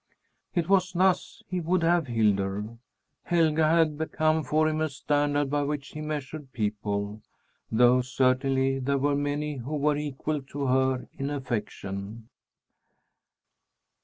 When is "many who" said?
9.15-9.77